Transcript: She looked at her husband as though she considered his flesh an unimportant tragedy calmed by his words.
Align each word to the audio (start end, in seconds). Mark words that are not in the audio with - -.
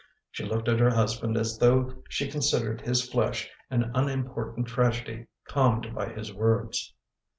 She 0.31 0.43
looked 0.43 0.67
at 0.67 0.79
her 0.79 0.89
husband 0.89 1.37
as 1.37 1.59
though 1.59 2.01
she 2.09 2.27
considered 2.31 2.81
his 2.81 3.07
flesh 3.07 3.47
an 3.69 3.91
unimportant 3.93 4.65
tragedy 4.67 5.27
calmed 5.47 5.93
by 5.93 6.09
his 6.09 6.33
words. 6.33 6.95